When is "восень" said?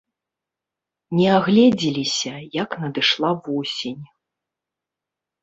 3.45-4.03